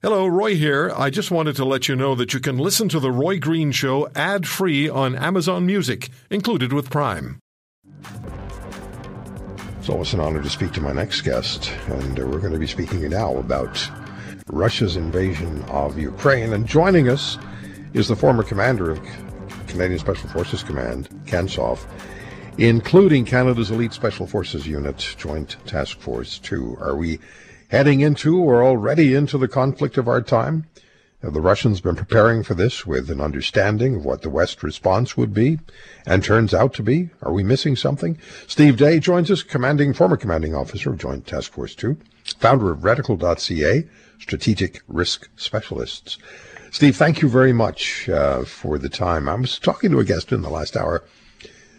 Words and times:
Hello, 0.00 0.28
Roy 0.28 0.54
here. 0.54 0.92
I 0.96 1.10
just 1.10 1.32
wanted 1.32 1.56
to 1.56 1.64
let 1.64 1.88
you 1.88 1.96
know 1.96 2.14
that 2.14 2.32
you 2.32 2.38
can 2.38 2.56
listen 2.56 2.88
to 2.90 3.00
The 3.00 3.10
Roy 3.10 3.40
Green 3.40 3.72
Show 3.72 4.08
ad 4.14 4.46
free 4.46 4.88
on 4.88 5.16
Amazon 5.16 5.66
Music, 5.66 6.10
included 6.30 6.72
with 6.72 6.88
Prime. 6.88 7.40
It's 9.80 9.88
always 9.88 10.14
an 10.14 10.20
honor 10.20 10.40
to 10.40 10.48
speak 10.48 10.70
to 10.74 10.80
my 10.80 10.92
next 10.92 11.22
guest, 11.22 11.72
and 11.88 12.20
uh, 12.20 12.24
we're 12.24 12.38
going 12.38 12.52
to 12.52 12.60
be 12.60 12.66
speaking 12.68 13.08
now 13.08 13.38
about 13.38 13.90
Russia's 14.46 14.94
invasion 14.94 15.64
of 15.64 15.98
Ukraine. 15.98 16.52
And 16.52 16.64
joining 16.64 17.08
us 17.08 17.36
is 17.92 18.06
the 18.06 18.14
former 18.14 18.44
commander 18.44 18.92
of 18.92 19.00
Canadian 19.66 19.98
Special 19.98 20.28
Forces 20.28 20.62
Command, 20.62 21.08
CANSOF, 21.26 21.84
including 22.56 23.24
Canada's 23.24 23.72
Elite 23.72 23.94
Special 23.94 24.28
Forces 24.28 24.64
Unit, 24.64 25.16
Joint 25.18 25.56
Task 25.66 25.98
Force 25.98 26.38
2. 26.38 26.76
Are 26.80 26.94
we 26.94 27.18
heading 27.68 28.00
into 28.00 28.38
or 28.38 28.62
already 28.62 29.14
into 29.14 29.38
the 29.38 29.48
conflict 29.48 29.96
of 29.96 30.08
our 30.08 30.22
time? 30.22 30.66
Have 31.22 31.34
the 31.34 31.40
Russians 31.40 31.80
been 31.80 31.96
preparing 31.96 32.44
for 32.44 32.54
this 32.54 32.86
with 32.86 33.10
an 33.10 33.20
understanding 33.20 33.96
of 33.96 34.04
what 34.04 34.22
the 34.22 34.30
West 34.30 34.62
response 34.62 35.16
would 35.16 35.34
be 35.34 35.58
and 36.06 36.22
turns 36.22 36.54
out 36.54 36.74
to 36.74 36.82
be? 36.82 37.10
Are 37.22 37.32
we 37.32 37.42
missing 37.42 37.74
something? 37.74 38.18
Steve 38.46 38.76
Day 38.76 39.00
joins 39.00 39.28
us, 39.28 39.42
commanding, 39.42 39.92
former 39.92 40.16
commanding 40.16 40.54
officer 40.54 40.90
of 40.90 40.98
Joint 40.98 41.26
Task 41.26 41.52
Force 41.52 41.74
2, 41.74 41.96
founder 42.38 42.70
of 42.70 42.80
reticle.ca, 42.80 43.88
strategic 44.20 44.80
risk 44.86 45.28
specialists. 45.34 46.18
Steve, 46.70 46.96
thank 46.96 47.20
you 47.20 47.28
very 47.28 47.52
much 47.52 48.08
uh, 48.08 48.44
for 48.44 48.78
the 48.78 48.88
time. 48.88 49.28
I 49.28 49.34
was 49.34 49.58
talking 49.58 49.90
to 49.90 49.98
a 49.98 50.04
guest 50.04 50.30
in 50.30 50.42
the 50.42 50.50
last 50.50 50.76
hour, 50.76 51.02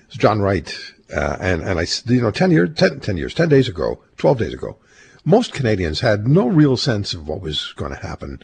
it's 0.07 0.17
John 0.17 0.41
Wright, 0.41 0.75
uh, 1.15 1.37
and, 1.39 1.61
and 1.61 1.79
I, 1.79 1.85
you 2.07 2.21
know, 2.21 2.31
10 2.31 2.51
years, 2.51 2.75
10, 2.75 2.99
10 2.99 3.15
years, 3.15 3.33
10 3.33 3.47
days 3.47 3.69
ago, 3.69 4.03
12 4.17 4.37
days 4.37 4.53
ago, 4.53 4.77
most 5.25 5.53
Canadians 5.53 5.99
had 5.99 6.27
no 6.27 6.47
real 6.47 6.77
sense 6.77 7.13
of 7.13 7.27
what 7.27 7.41
was 7.41 7.73
going 7.75 7.91
to 7.91 8.07
happen. 8.07 8.41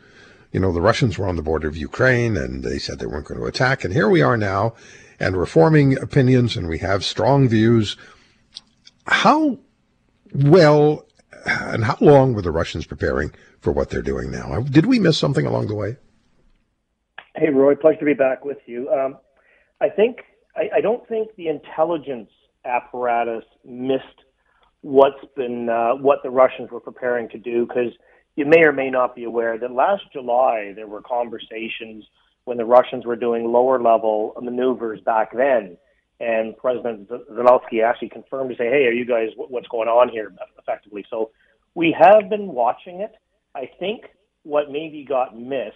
You 0.51 0.59
know, 0.59 0.71
the 0.71 0.81
Russians 0.81 1.17
were 1.17 1.27
on 1.27 1.35
the 1.35 1.41
border 1.41 1.67
of 1.67 1.75
Ukraine 1.75 2.37
and 2.37 2.63
they 2.63 2.77
said 2.77 2.99
they 2.99 3.05
weren't 3.05 3.27
going 3.27 3.39
to 3.39 3.45
attack. 3.45 3.83
And 3.83 3.93
here 3.93 4.09
we 4.09 4.21
are 4.21 4.37
now, 4.37 4.73
and 5.19 5.35
we're 5.35 5.45
forming 5.45 5.97
opinions 5.97 6.55
and 6.55 6.67
we 6.67 6.79
have 6.79 7.03
strong 7.03 7.47
views. 7.47 7.97
How 9.07 9.59
well 10.33 11.05
and 11.45 11.83
how 11.83 11.97
long 12.01 12.33
were 12.33 12.41
the 12.41 12.51
Russians 12.51 12.85
preparing 12.85 13.31
for 13.59 13.71
what 13.71 13.89
they're 13.89 14.01
doing 14.01 14.31
now? 14.31 14.61
Did 14.61 14.85
we 14.85 14.99
miss 14.99 15.17
something 15.17 15.45
along 15.45 15.67
the 15.67 15.75
way? 15.75 15.97
Hey, 17.35 17.49
Roy, 17.49 17.75
pleasure 17.75 17.99
to 17.99 18.05
be 18.05 18.13
back 18.13 18.45
with 18.45 18.59
you. 18.65 18.89
Um, 18.89 19.17
I 19.81 19.89
think 19.89 20.19
I, 20.55 20.77
I 20.77 20.81
don't 20.81 21.07
think 21.07 21.35
the 21.35 21.47
intelligence 21.47 22.29
apparatus 22.63 23.43
missed 23.63 24.23
what's 24.85 25.25
been 25.35 25.67
uh, 25.67 25.95
what 25.95 26.21
the 26.21 26.29
Russians 26.29 26.69
were 26.69 26.79
preparing 26.79 27.27
to 27.29 27.39
do 27.39 27.65
because 27.65 27.91
you 28.35 28.45
may 28.45 28.63
or 28.63 28.71
may 28.71 28.91
not 28.91 29.15
be 29.15 29.23
aware 29.23 29.57
that 29.57 29.71
last 29.71 30.03
July 30.13 30.73
there 30.75 30.85
were 30.85 31.01
conversations 31.01 32.05
when 32.43 32.57
the 32.57 32.65
Russians 32.65 33.03
were 33.03 33.15
doing 33.15 33.51
lower 33.51 33.81
level 33.81 34.35
maneuvers 34.39 35.01
back 35.01 35.35
then, 35.35 35.75
and 36.19 36.55
President 36.57 37.09
Zelensky 37.09 37.83
actually 37.83 38.09
confirmed 38.09 38.51
to 38.51 38.55
say, 38.57 38.69
"Hey, 38.69 38.85
are 38.85 38.91
you 38.91 39.05
guys 39.05 39.29
what's 39.35 39.67
going 39.69 39.87
on 39.87 40.09
here?" 40.09 40.31
Effectively, 40.59 41.03
so 41.09 41.31
we 41.73 41.91
have 41.99 42.29
been 42.29 42.49
watching 42.49 43.01
it. 43.01 43.15
I 43.55 43.67
think 43.79 44.03
what 44.43 44.69
maybe 44.69 45.03
got 45.03 45.35
missed 45.35 45.75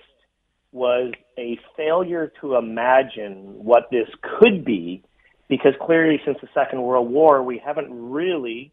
was 0.72 1.14
a 1.40 1.58
failure 1.76 2.32
to 2.42 2.58
imagine 2.58 3.64
what 3.64 3.90
this 3.90 4.08
could 4.22 4.64
be, 4.64 5.04
because 5.48 5.74
clearly 5.82 6.22
since 6.24 6.38
the 6.42 6.50
Second 6.54 6.84
World 6.84 7.10
War 7.10 7.42
we 7.42 7.58
haven't 7.58 7.90
really 7.90 8.72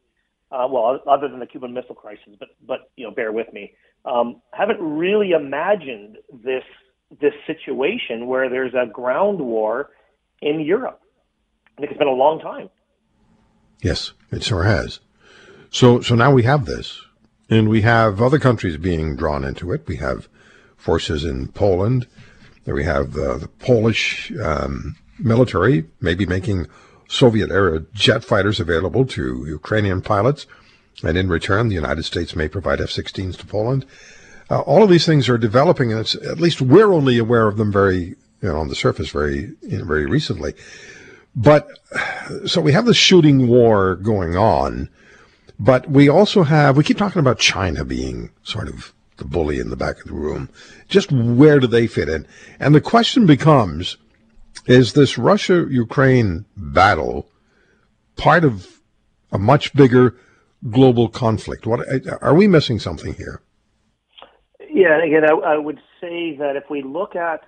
uh, 0.57 0.67
well, 0.69 1.01
other 1.07 1.29
than 1.29 1.41
the 1.41 1.47
Cuban 1.47 1.73
Missile 1.73 1.95
Crisis, 1.95 2.35
but 2.39 2.49
but 2.67 2.91
you 2.97 3.05
know, 3.05 3.11
bear 3.11 3.33
with 3.33 3.53
me. 3.53 3.75
Um, 4.05 4.41
haven't 4.53 4.81
really 4.81 5.33
imagined 5.33 6.19
this 6.33 6.65
this 7.21 7.35
situation 7.47 8.27
where 8.27 8.49
there's 8.49 8.75
a 8.75 8.87
ground 8.87 9.41
war 9.41 9.91
in 10.41 10.61
Europe. 10.61 11.01
I 11.77 11.81
think 11.81 11.93
it's 11.93 11.99
been 11.99 12.09
a 12.09 12.13
long 12.13 12.41
time. 12.41 12.71
Yes, 13.83 14.13
it 14.31 14.43
sure 14.43 14.65
has. 14.65 15.01
So 15.71 16.01
so 16.01 16.15
now 16.15 16.33
we 16.33 16.45
have 16.45 16.65
this, 16.65 17.03
and 17.51 17.69
we 17.69 17.83
have 17.83 18.23
other 18.23 18.39
countries 18.39 18.77
being 18.77 19.17
drawn 19.17 19.45
into 19.45 19.73
it. 19.73 19.87
We 19.87 19.97
have 19.97 20.29
forces 20.77 21.25
in 21.25 21.49
Poland. 21.49 22.07
We 22.65 22.85
have 22.85 23.13
the, 23.13 23.39
the 23.39 23.49
Polish 23.49 24.33
um, 24.43 24.97
military 25.19 25.85
maybe 26.01 26.27
making 26.27 26.67
Soviet 27.09 27.51
era 27.51 27.85
jet 27.95 28.25
fighters 28.25 28.61
available 28.61 29.05
to 29.07 29.47
Ukrainian 29.47 30.03
pilots, 30.03 30.47
and 31.03 31.17
in 31.17 31.29
return, 31.29 31.69
the 31.69 31.75
United 31.75 32.05
States 32.05 32.35
may 32.35 32.49
provide 32.49 32.81
F 32.81 32.91
16s 32.91 33.37
to 33.39 33.47
Poland. 33.47 33.85
Uh, 34.51 34.61
all 34.61 34.83
of 34.83 34.91
these 34.91 35.07
things 35.07 35.29
are 35.29 35.39
developing, 35.39 35.93
and 35.93 36.15
at 36.25 36.41
least 36.41 36.61
we're 36.61 36.93
only 36.93 37.19
aware 37.19 37.49
of 37.49 37.57
them 37.57 37.73
very, 37.73 38.15
you 38.41 38.49
know, 38.49 38.57
on 38.59 38.69
the 38.69 38.75
surface 38.75 39.11
very, 39.11 39.53
you 39.63 39.79
know, 39.79 39.85
very 39.85 40.07
recently. 40.07 40.55
But 41.35 41.69
so 42.47 42.61
we 42.61 42.73
have 42.73 42.87
this 42.87 42.97
shooting 42.97 43.47
war 43.49 43.97
going 43.97 44.37
on, 44.37 44.89
but 45.59 45.91
we 45.91 46.09
also 46.09 46.45
have, 46.45 46.77
we 46.77 46.85
keep 46.85 46.99
talking 46.99 47.21
about 47.21 47.39
China 47.39 47.85
being 47.85 48.31
sort 48.43 48.69
of 48.69 48.95
the 49.19 49.25
bully 49.25 49.59
in 49.59 49.71
the 49.71 49.77
back 49.77 49.99
of 50.01 50.07
the 50.07 50.15
room. 50.15 50.49
Just 50.89 51.11
where 51.13 51.59
do 51.61 51.67
they 51.67 51.87
fit 51.87 52.09
in? 52.09 52.27
And 52.61 52.75
the 52.75 52.81
question 52.81 53.27
becomes, 53.27 53.97
is 54.67 54.93
this 54.95 55.17
Russia 55.19 55.67
Ukraine 55.71 56.45
battle 56.57 57.29
part 58.17 58.45
of 58.45 58.81
a 59.33 59.39
much 59.39 59.75
bigger 59.75 60.17
global 60.71 61.09
conflict? 61.09 61.67
What 61.67 61.81
are 62.21 62.35
we 62.35 62.49
missing 62.49 62.79
something 62.79 63.15
here? 63.15 63.41
Yeah, 64.69 65.03
again, 65.03 65.25
I, 65.25 65.55
I 65.55 65.59
would 65.59 65.81
say 66.01 66.37
that 66.37 66.57
if 66.57 66.65
we 66.69 66.83
look 66.83 67.17
at 67.17 67.43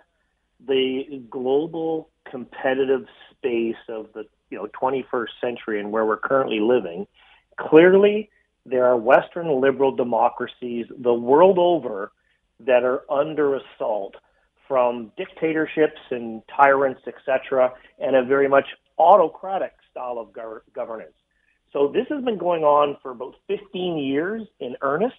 the 0.67 1.23
global 1.31 2.11
competitive 2.31 3.07
space 3.31 3.77
of 3.89 4.07
the 4.15 4.25
you 4.51 4.59
know 4.59 4.69
21st 4.81 5.29
century 5.41 5.81
and 5.81 5.91
where 5.93 6.05
we're 6.07 6.17
currently 6.17 6.61
living, 6.61 7.07
clearly 7.59 8.31
there 8.65 8.87
are 8.87 8.97
Western 8.97 9.61
liberal 9.61 9.95
democracies 9.95 10.87
the 10.99 11.13
world 11.13 11.59
over 11.59 12.13
that 12.61 12.83
are 12.83 13.03
under 13.11 13.57
assault 13.57 14.17
from 14.69 15.11
dictatorships 15.17 16.01
and 16.11 16.43
tyrants, 16.55 17.01
etc., 17.07 17.73
and 17.99 18.15
a 18.15 18.25
very 18.25 18.49
much 18.49 18.67
autocratic 18.99 19.73
style 19.91 20.19
of 20.19 20.29
gov- 20.29 20.61
governance. 20.75 21.15
So 21.73 21.89
this 21.93 22.07
has 22.11 22.23
been 22.25 22.39
going 22.39 22.63
on 22.65 22.97
for 23.03 23.11
about 23.11 23.35
15 23.49 23.99
years 23.99 24.43
in 24.61 24.77
earnest 24.83 25.17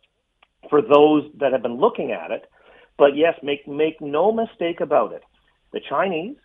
for 0.69 0.81
those 0.81 1.29
that 1.39 1.51
have 1.51 1.61
been 1.61 1.77
looking 1.77 2.11
at 2.11 2.31
it. 2.31 2.49
But 2.97 3.15
yes, 3.15 3.35
make 3.41 3.67
make 3.67 4.01
no 4.01 4.31
mistake 4.31 4.81
about 4.81 5.13
it. 5.13 5.23
The 5.71 5.79
Chinese, 5.87 6.35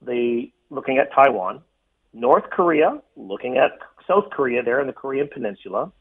they 0.00 0.52
looking 0.70 0.98
at 0.98 1.12
Taiwan, 1.12 1.62
North 2.12 2.44
Korea, 2.50 3.00
looking 3.16 3.58
at 3.58 3.72
South 4.06 4.30
Korea 4.30 4.62
there 4.62 4.80
in 4.80 4.86
the 4.86 4.92
Korean 4.92 5.28
Peninsula, 5.32 5.92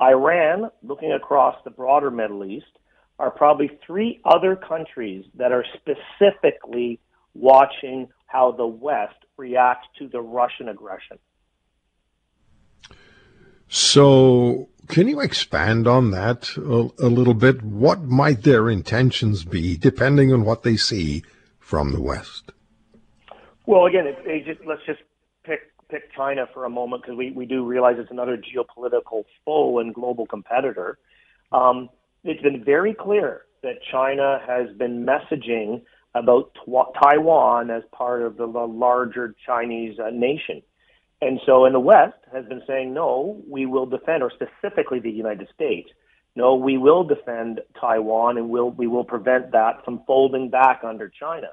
Iran, 0.00 0.70
looking 0.82 1.12
across 1.12 1.56
the 1.64 1.70
broader 1.70 2.10
Middle 2.10 2.44
East, 2.44 2.78
are 3.22 3.30
probably 3.30 3.70
three 3.86 4.20
other 4.24 4.56
countries 4.56 5.24
that 5.36 5.52
are 5.52 5.64
specifically 5.76 6.98
watching 7.34 8.08
how 8.26 8.50
the 8.50 8.66
West 8.66 9.14
reacts 9.36 9.86
to 9.96 10.08
the 10.08 10.20
Russian 10.20 10.68
aggression. 10.68 11.18
So, 13.68 14.68
can 14.88 15.06
you 15.06 15.20
expand 15.20 15.86
on 15.86 16.10
that 16.10 16.56
a, 16.56 16.90
a, 16.98 17.08
little 17.08 17.32
bit? 17.32 17.62
What 17.62 18.02
might 18.02 18.42
their 18.42 18.68
intentions 18.68 19.44
be, 19.44 19.76
depending 19.76 20.32
on 20.32 20.44
what 20.44 20.64
they 20.64 20.76
see 20.76 21.22
from 21.60 21.92
the 21.92 22.02
West? 22.02 22.50
Well, 23.66 23.86
again, 23.86 24.04
just, 24.44 24.60
let's 24.66 24.82
just 24.84 25.00
pick 25.44 25.60
pick 25.88 26.12
China 26.12 26.48
for 26.52 26.64
a 26.64 26.70
moment 26.70 27.02
because 27.02 27.16
we, 27.16 27.30
we 27.30 27.46
do 27.46 27.64
realize 27.64 27.96
it's 27.98 28.10
another 28.10 28.36
geopolitical 28.36 29.24
foe 29.44 29.78
and 29.78 29.94
global 29.94 30.26
competitor. 30.26 30.98
Um, 31.52 31.88
it's 32.24 32.42
been 32.42 32.64
very 32.64 32.94
clear 32.94 33.42
that 33.62 33.76
China 33.90 34.40
has 34.46 34.74
been 34.76 35.06
messaging 35.06 35.82
about 36.14 36.52
Taiwan 37.02 37.70
as 37.70 37.82
part 37.92 38.22
of 38.22 38.36
the 38.36 38.46
larger 38.46 39.34
Chinese 39.46 39.98
uh, 39.98 40.10
nation. 40.10 40.62
And 41.20 41.40
so 41.46 41.64
in 41.66 41.72
the 41.72 41.80
West 41.80 42.18
has 42.32 42.44
been 42.46 42.62
saying, 42.66 42.92
no, 42.92 43.40
we 43.48 43.66
will 43.66 43.86
defend, 43.86 44.22
or 44.22 44.30
specifically 44.30 44.98
the 44.98 45.10
United 45.10 45.48
States, 45.54 45.88
no, 46.34 46.56
we 46.56 46.78
will 46.78 47.04
defend 47.04 47.60
Taiwan 47.80 48.38
and 48.38 48.48
we'll, 48.48 48.70
we 48.70 48.86
will 48.86 49.04
prevent 49.04 49.52
that 49.52 49.84
from 49.84 50.02
folding 50.06 50.50
back 50.50 50.80
under 50.82 51.08
China. 51.08 51.48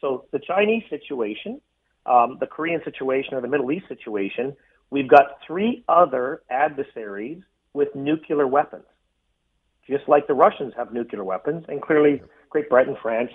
So 0.00 0.24
the 0.32 0.40
Chinese 0.40 0.82
situation, 0.90 1.60
um, 2.06 2.38
the 2.40 2.46
Korean 2.46 2.80
situation, 2.84 3.34
or 3.34 3.40
the 3.40 3.48
Middle 3.48 3.70
East 3.70 3.86
situation, 3.88 4.56
we've 4.90 5.08
got 5.08 5.38
three 5.46 5.84
other 5.88 6.42
adversaries 6.50 7.42
with 7.74 7.94
nuclear 7.94 8.46
weapons 8.46 8.84
just 9.88 10.08
like 10.08 10.26
the 10.26 10.34
Russians 10.34 10.72
have 10.76 10.92
nuclear 10.92 11.24
weapons, 11.24 11.64
and 11.68 11.80
clearly 11.82 12.22
Great 12.50 12.68
Britain, 12.68 12.96
France, 13.02 13.30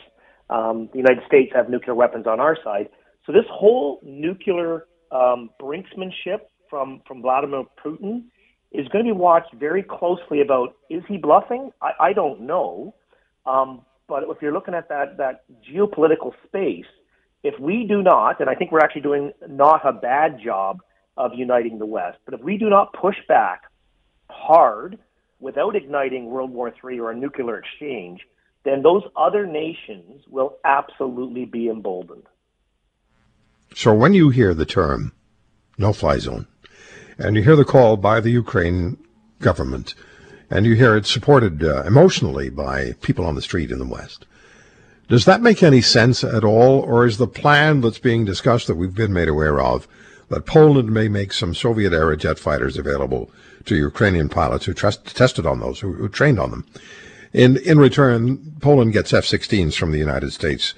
um, 0.50 0.90
the 0.92 0.98
United 0.98 1.24
States 1.28 1.52
have 1.54 1.70
nuclear 1.70 1.96
weapons 1.96 2.26
on 2.28 2.40
our 2.40 2.58
side. 2.64 2.90
So 3.26 3.32
this 3.32 3.46
whole 3.50 4.00
nuclear 4.04 4.86
um, 5.12 5.50
brinksmanship 5.62 6.42
from 6.70 7.02
from 7.08 7.22
Vladimir 7.22 7.64
Putin 7.84 8.24
is 8.72 8.88
going 8.90 9.06
to 9.06 9.14
be 9.14 9.18
watched 9.18 9.54
very 9.54 9.84
closely. 9.84 10.42
About 10.42 10.76
is 10.90 11.04
he 11.08 11.18
bluffing? 11.18 11.72
I, 11.82 11.92
I 12.00 12.14
don't 12.14 12.42
know. 12.42 12.94
Um, 13.46 13.82
but 14.08 14.24
if 14.30 14.38
you're 14.42 14.54
looking 14.54 14.74
at 14.74 14.88
that 14.90 15.18
that 15.18 15.44
geopolitical 15.70 16.32
space, 16.46 16.86
if 17.44 17.60
we 17.60 17.86
do 17.88 18.02
not, 18.02 18.40
and 18.40 18.50
I 18.50 18.56
think 18.56 18.72
we're 18.72 18.80
actually 18.80 19.02
doing 19.02 19.32
not 19.48 19.86
a 19.86 19.92
bad 19.92 20.40
job 20.44 20.80
of 21.18 21.32
uniting 21.34 21.80
the 21.80 21.86
West, 21.86 22.20
but 22.26 22.34
if 22.34 22.42
we 22.42 22.58
do 22.58 22.70
not 22.70 22.94
push 22.94 23.16
back 23.28 23.64
hard 24.30 25.00
without 25.40 25.76
igniting 25.76 26.26
World 26.26 26.52
War 26.52 26.74
III 26.84 27.00
or 27.00 27.12
a 27.12 27.16
nuclear 27.16 27.58
exchange, 27.58 28.22
then 28.64 28.82
those 28.82 29.04
other 29.16 29.46
nations 29.46 30.24
will 30.30 30.58
absolutely 30.66 31.46
be 31.46 31.70
emboldened. 31.70 32.24
So 33.76 33.94
when 33.94 34.14
you 34.14 34.30
hear 34.30 34.54
the 34.54 34.66
term 34.66 35.14
no 35.78 35.94
fly 35.94 36.18
zone, 36.18 36.48
and 37.18 37.36
you 37.36 37.44
hear 37.44 37.56
the 37.56 37.66
call 37.66 37.98
by 37.98 38.20
the 38.20 38.32
Ukraine 38.32 38.98
government, 39.40 39.94
and 40.50 40.66
you 40.66 40.76
hear 40.76 40.96
it 40.96 41.06
supported 41.06 41.64
uh, 41.64 41.84
emotionally 41.84 42.50
by 42.50 42.94
people 43.02 43.26
on 43.26 43.36
the 43.36 43.42
street 43.42 43.72
in 43.72 43.80
the 43.80 43.86
West, 43.86 44.26
does 45.08 45.26
that 45.26 45.42
make 45.42 45.64
any 45.64 45.82
sense 45.82 46.24
at 46.24 46.44
all, 46.44 46.80
or 46.82 47.06
is 47.06 47.18
the 47.18 47.28
plan 47.28 47.82
that's 47.82 48.00
being 48.00 48.26
discussed 48.26 48.68
that 48.68 48.76
we've 48.76 48.96
been 48.96 49.14
made 49.14 49.30
aware 49.30 49.62
of 49.62 49.88
that 50.30 50.46
Poland 50.46 50.92
may 50.92 51.08
make 51.08 51.32
some 51.32 51.54
Soviet 51.54 51.94
era 51.94 52.18
jet 52.18 52.40
fighters 52.40 52.78
available 52.78 53.32
to 53.66 53.76
Ukrainian 53.76 54.30
pilots 54.30 54.66
who 54.66 54.74
trust, 54.74 55.16
tested 55.16 55.46
on 55.46 55.60
those, 55.60 55.80
who, 55.80 55.94
who 55.94 56.10
trained 56.10 56.40
on 56.40 56.52
them? 56.52 56.66
In, 57.34 57.58
in 57.58 57.80
return, 57.80 58.56
Poland 58.62 58.94
gets 58.94 59.14
F 59.14 59.26
16s 59.26 59.76
from 59.76 59.92
the 59.92 60.00
United 60.00 60.32
States. 60.34 60.74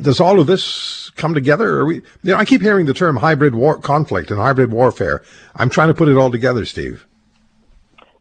Does 0.00 0.20
all 0.20 0.40
of 0.40 0.46
this 0.46 1.10
come 1.16 1.34
together? 1.34 1.84
we, 1.84 1.96
you 1.96 2.02
know, 2.22 2.36
I 2.36 2.44
keep 2.44 2.60
hearing 2.60 2.86
the 2.86 2.94
term 2.94 3.16
hybrid 3.16 3.54
war 3.54 3.78
conflict 3.78 4.30
and 4.30 4.38
hybrid 4.38 4.70
warfare. 4.70 5.22
I'm 5.54 5.70
trying 5.70 5.88
to 5.88 5.94
put 5.94 6.08
it 6.08 6.16
all 6.16 6.30
together, 6.30 6.64
Steve. 6.64 7.06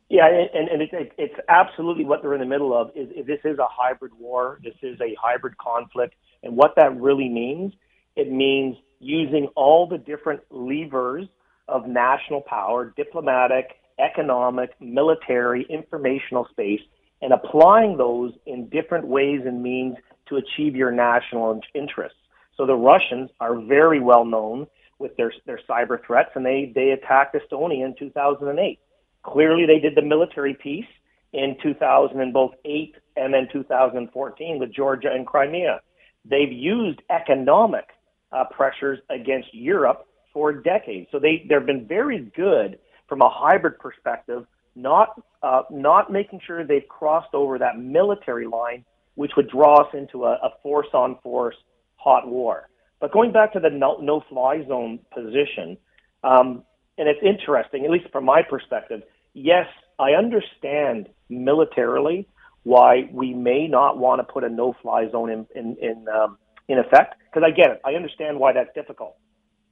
Yeah, 0.10 0.28
and, 0.28 0.70
and 0.70 0.82
it, 0.82 1.14
it's 1.18 1.36
absolutely 1.50 2.06
what 2.06 2.22
they're 2.22 2.36
in 2.36 2.40
the 2.40 2.46
middle 2.46 2.74
of. 2.74 2.92
Is, 2.96 3.10
is 3.10 3.26
this 3.26 3.40
is 3.44 3.58
a 3.58 3.68
hybrid 3.70 4.14
war. 4.20 4.60
This 4.64 4.76
is 4.82 5.00
a 5.02 5.16
hybrid 5.20 5.58
conflict, 5.58 6.14
and 6.44 6.56
what 6.56 6.76
that 6.76 6.96
really 6.96 7.28
means, 7.28 7.74
it 8.16 8.32
means 8.32 8.78
using 9.00 9.48
all 9.56 9.88
the 9.88 9.98
different 9.98 10.42
levers 10.50 11.28
of 11.68 11.88
national 11.88 12.42
power, 12.42 12.94
diplomatic, 12.96 13.78
economic, 14.00 14.72
military, 14.80 15.66
informational 15.70 16.48
space, 16.52 16.82
and 17.22 17.34
applying 17.34 17.98
those 17.98 18.34
in 18.46 18.68
different 18.70 19.08
ways 19.08 19.42
and 19.46 19.64
means 19.64 19.96
to 20.28 20.38
achieve 20.38 20.76
your 20.76 20.92
national 20.92 21.60
interests. 21.74 22.18
So 22.58 22.66
the 22.66 22.76
Russians 22.76 23.30
are 23.40 23.60
very 23.60 24.00
well 24.00 24.26
known 24.26 24.68
with 25.00 25.16
their 25.18 25.34
their 25.46 25.60
cyber 25.70 25.98
threats, 26.06 26.32
and 26.36 26.46
they 26.46 26.72
they 26.74 26.92
attacked 26.92 27.36
Estonia 27.36 27.86
in 27.86 27.96
2008 27.98 28.80
Clearly, 29.26 29.66
they 29.66 29.80
did 29.80 29.96
the 29.96 30.04
military 30.04 30.54
piece 30.54 30.86
in 31.34 31.58
2008 31.62 32.96
and 33.18 33.34
then 33.34 33.48
2014 33.52 34.60
with 34.60 34.74
Georgia 34.74 35.10
and 35.12 35.26
Crimea. 35.26 35.82
They've 36.24 36.52
used 36.52 37.02
economic 37.10 37.86
uh, 38.31 38.45
pressures 38.51 39.00
against 39.10 39.54
Europe 39.54 40.06
for 40.33 40.54
decades. 40.54 41.07
So 41.12 41.19
they 41.19 41.45
they've 41.50 41.66
been 41.66 41.88
very 41.88 42.31
good 42.36 42.80
from 43.07 43.22
a 43.22 43.30
hybrid 43.30 43.80
perspective, 43.80 44.45
not 44.75 45.22
uh, 45.44 45.63
not 45.69 46.12
making 46.12 46.42
sure 46.45 46.63
they've 46.63 46.88
crossed 46.88 47.33
over 47.33 47.57
that 47.60 47.80
military 47.80 48.48
line, 48.48 48.83
which 49.16 49.31
would 49.38 49.50
draw 49.50 49.81
us 49.81 49.94
into 49.94 50.25
a, 50.25 50.33
a 50.33 50.50
force 50.62 50.88
on 50.94 51.18
force 51.24 51.56
hot 51.95 52.27
war. 52.27 52.69
But 53.00 53.12
going 53.12 53.31
back 53.31 53.54
to 53.54 53.60
the 53.60 53.69
no, 53.69 53.98
no 53.98 54.24
fly 54.30 54.66
zone 54.68 55.00
position, 55.13 55.77
um, 56.24 56.63
and 56.98 57.07
it's 57.10 57.19
interesting, 57.24 57.86
at 57.86 57.92
least 57.92 58.10
from 58.12 58.25
my 58.25 58.42
perspective, 58.42 59.01
yes, 59.33 59.68
I 60.00 60.12
understand 60.12 61.10
militarily 61.30 62.27
why 62.63 63.07
we 63.12 63.33
may 63.33 63.68
not 63.68 63.98
want 63.98 64.19
to 64.19 64.24
put 64.24 64.44
a 64.44 64.50
no-fly 64.50 65.10
zone 65.12 65.30
in 65.30 65.48
in 65.56 65.77
in, 65.81 66.07
um, 66.10 66.38
in 66.68 66.80
effect 66.80 67.16
because 67.26 67.44
I 67.46 67.52
get 67.52 67.72
it. 67.72 67.82
I 67.86 67.94
understand 67.94 68.40
why 68.40 68.54
that's 68.54 68.74
difficult. 68.74 69.16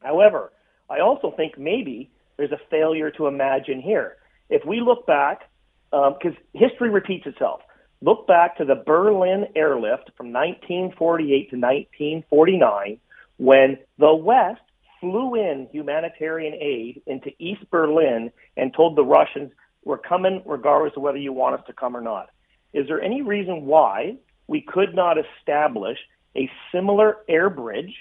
However, 0.01 0.51
I 0.90 1.00
also 1.00 1.34
think 1.36 1.57
maybe 1.57 2.12
there's 2.38 2.51
a 2.51 2.60
failure 2.69 3.12
to 3.12 3.28
imagine 3.28 3.81
here. 3.81 4.18
If 4.50 4.66
we 4.66 4.81
look 4.81 5.06
back, 5.07 5.50
because 5.94 6.34
um, 6.38 6.38
history 6.54 6.90
repeats 6.90 7.28
itself. 7.28 7.62
Look 8.01 8.28
back 8.28 8.57
to 8.57 8.66
the 8.66 8.84
Berlin 8.86 9.45
airlift 9.56 10.12
from 10.18 10.34
1948 10.34 11.51
to 11.51 11.56
1949 11.56 13.00
when 13.38 13.78
the 14.00 14.13
West 14.13 14.62
flew 15.00 15.36
in 15.36 15.68
humanitarian 15.72 16.54
aid 16.56 17.01
into 17.06 17.30
East 17.39 17.69
Berlin 17.69 18.31
and 18.57 18.74
told 18.74 18.98
the 18.98 19.04
Russians, 19.04 19.51
we're 19.86 19.98
coming 19.98 20.42
regardless 20.46 20.94
of 20.98 21.04
whether 21.04 21.18
you 21.18 21.31
want 21.31 21.60
us 21.60 21.66
to 21.68 21.74
come 21.74 21.96
or 21.96 22.01
not. 22.01 22.30
Is 22.74 22.88
there 22.88 23.01
any 23.01 23.22
reason 23.22 23.66
why 23.66 24.18
we 24.48 24.62
could 24.62 24.96
not 24.96 25.18
establish 25.18 25.98
a 26.35 26.50
similar 26.74 27.18
air 27.27 27.50
bridge 27.50 27.94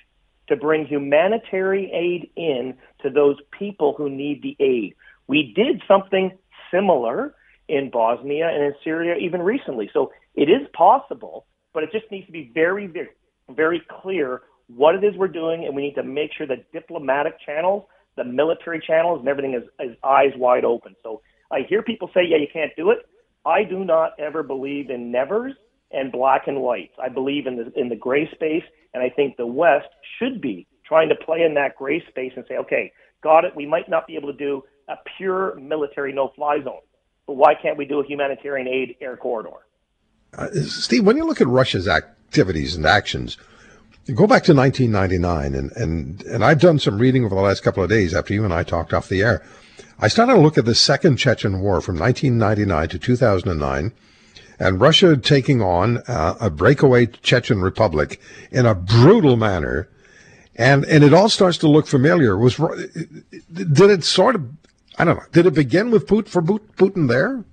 to 0.48 0.56
bring 0.56 0.86
humanitarian 0.86 1.90
aid 1.92 2.30
in 2.36 2.74
to 3.02 3.10
those 3.10 3.36
people 3.58 3.94
who 3.96 4.10
need 4.10 4.42
the 4.42 4.56
aid? 4.62 4.94
We 5.26 5.52
did 5.54 5.82
something 5.86 6.36
similar 6.70 7.34
in 7.68 7.90
Bosnia 7.90 8.48
and 8.48 8.62
in 8.64 8.74
Syria 8.84 9.16
even 9.16 9.40
recently. 9.42 9.90
So 9.92 10.12
it 10.34 10.48
is 10.48 10.66
possible, 10.72 11.46
but 11.72 11.82
it 11.82 11.92
just 11.92 12.10
needs 12.10 12.26
to 12.26 12.32
be 12.32 12.50
very, 12.54 12.86
very, 12.86 13.10
very 13.50 13.82
clear 14.02 14.42
what 14.68 14.94
it 14.94 15.04
is 15.04 15.14
we're 15.16 15.28
doing, 15.28 15.64
and 15.64 15.76
we 15.76 15.82
need 15.82 15.94
to 15.94 16.02
make 16.02 16.32
sure 16.36 16.46
that 16.46 16.70
diplomatic 16.72 17.34
channels, 17.44 17.84
the 18.16 18.24
military 18.24 18.80
channels, 18.80 19.20
and 19.20 19.28
everything 19.28 19.54
is, 19.54 19.64
is 19.80 19.96
eyes 20.02 20.32
wide 20.36 20.64
open. 20.64 20.94
So 21.02 21.20
I 21.50 21.60
hear 21.68 21.82
people 21.82 22.10
say, 22.14 22.22
yeah, 22.26 22.38
you 22.38 22.46
can't 22.52 22.72
do 22.76 22.90
it. 22.90 22.98
I 23.44 23.64
do 23.64 23.84
not 23.84 24.12
ever 24.18 24.42
believe 24.42 24.90
in 24.90 25.10
nevers 25.10 25.54
and 25.92 26.12
black 26.12 26.42
and 26.46 26.60
whites. 26.60 26.94
I 27.02 27.08
believe 27.08 27.46
in 27.46 27.56
the 27.56 27.72
in 27.78 27.88
the 27.88 27.96
gray 27.96 28.30
space, 28.32 28.64
and 28.94 29.02
I 29.02 29.08
think 29.08 29.36
the 29.36 29.46
West 29.46 29.88
should 30.18 30.40
be 30.40 30.66
trying 30.86 31.08
to 31.08 31.14
play 31.14 31.42
in 31.42 31.54
that 31.54 31.76
gray 31.76 32.02
space 32.08 32.32
and 32.36 32.44
say, 32.48 32.56
okay, 32.56 32.92
got 33.22 33.44
it. 33.44 33.54
We 33.56 33.66
might 33.66 33.88
not 33.88 34.06
be 34.06 34.16
able 34.16 34.32
to 34.32 34.38
do 34.38 34.62
a 34.88 34.94
pure 35.16 35.54
military 35.56 36.12
no-fly 36.12 36.58
zone, 36.64 36.80
but 37.26 37.34
why 37.34 37.54
can't 37.54 37.78
we 37.78 37.84
do 37.84 38.00
a 38.00 38.06
humanitarian 38.06 38.68
aid 38.68 38.96
air 39.00 39.16
corridor? 39.16 39.66
Uh, 40.36 40.48
Steve, 40.64 41.06
when 41.06 41.16
you 41.16 41.24
look 41.24 41.40
at 41.40 41.46
Russia's 41.46 41.86
activities 41.86 42.74
and 42.74 42.86
actions, 42.86 43.36
Go 44.06 44.26
back 44.26 44.42
to 44.44 44.54
1999, 44.54 45.54
and, 45.54 45.70
and, 45.76 46.22
and 46.24 46.44
I've 46.44 46.60
done 46.60 46.80
some 46.80 46.98
reading 46.98 47.24
over 47.24 47.36
the 47.36 47.40
last 47.40 47.62
couple 47.62 47.84
of 47.84 47.88
days 47.88 48.12
after 48.12 48.34
you 48.34 48.44
and 48.44 48.52
I 48.52 48.64
talked 48.64 48.92
off 48.92 49.08
the 49.08 49.22
air. 49.22 49.44
I 50.00 50.08
started 50.08 50.32
to 50.32 50.40
look 50.40 50.58
at 50.58 50.64
the 50.64 50.74
Second 50.74 51.18
Chechen 51.18 51.60
War 51.60 51.80
from 51.80 52.00
1999 52.00 52.88
to 52.88 52.98
2009, 52.98 53.92
and 54.62 54.80
Russia 54.80 55.16
taking 55.16 55.60
on 55.60 55.98
uh, 56.08 56.36
a 56.40 56.50
breakaway 56.50 57.06
Chechen 57.06 57.60
republic 57.60 58.20
in 58.50 58.66
a 58.66 58.74
brutal 58.74 59.36
manner, 59.36 59.88
and 60.56 60.84
and 60.84 61.04
it 61.04 61.12
all 61.12 61.28
starts 61.28 61.58
to 61.58 61.68
look 61.68 61.86
familiar. 61.86 62.36
Was 62.36 62.56
did 62.56 63.90
it 63.90 64.04
sort 64.04 64.34
of 64.36 64.48
I 64.98 65.04
don't 65.04 65.16
know? 65.16 65.24
Did 65.32 65.46
it 65.46 65.54
begin 65.54 65.90
with 65.90 66.06
Putin 66.06 66.28
for 66.28 66.42
Putin 66.42 67.08
there? 67.08 67.44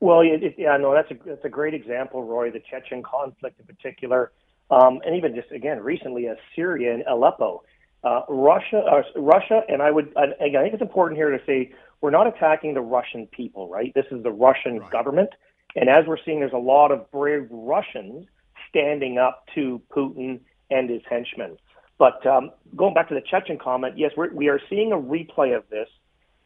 Well, 0.00 0.20
it, 0.20 0.54
yeah, 0.58 0.76
no, 0.76 0.92
that's 0.92 1.10
a 1.10 1.16
that's 1.26 1.44
a 1.44 1.48
great 1.48 1.74
example, 1.74 2.24
Roy. 2.24 2.50
The 2.50 2.60
Chechen 2.60 3.02
conflict 3.02 3.60
in 3.60 3.66
particular 3.66 4.32
um, 4.70 5.00
and 5.04 5.16
even 5.16 5.34
just 5.34 5.50
again 5.52 5.80
recently, 5.80 6.28
as 6.28 6.36
Syria 6.56 6.94
and 6.94 7.04
Aleppo, 7.06 7.62
uh, 8.02 8.22
Russia, 8.28 8.78
uh, 8.78 9.02
Russia, 9.20 9.62
and 9.68 9.82
I 9.82 9.90
would 9.90 10.08
again, 10.40 10.56
I 10.56 10.62
think 10.62 10.74
it's 10.74 10.82
important 10.82 11.18
here 11.18 11.30
to 11.30 11.44
say 11.46 11.72
we're 12.00 12.10
not 12.10 12.26
attacking 12.26 12.74
the 12.74 12.80
Russian 12.80 13.26
people, 13.26 13.68
right? 13.68 13.92
This 13.94 14.06
is 14.10 14.22
the 14.22 14.32
Russian 14.32 14.78
right. 14.78 14.90
government, 14.90 15.30
and 15.76 15.88
as 15.88 16.04
we're 16.06 16.18
seeing, 16.24 16.40
there's 16.40 16.52
a 16.52 16.58
lot 16.58 16.90
of 16.92 17.10
brave 17.10 17.48
Russians 17.50 18.26
standing 18.68 19.18
up 19.18 19.44
to 19.54 19.80
Putin 19.90 20.40
and 20.70 20.88
his 20.90 21.02
henchmen. 21.08 21.56
But 21.98 22.24
um, 22.26 22.50
going 22.76 22.94
back 22.94 23.08
to 23.08 23.14
the 23.14 23.20
Chechen 23.20 23.58
comment, 23.58 23.96
yes, 23.96 24.12
we're, 24.16 24.32
we 24.32 24.48
are 24.48 24.60
seeing 24.68 24.92
a 24.92 24.96
replay 24.96 25.56
of 25.56 25.64
this, 25.70 25.88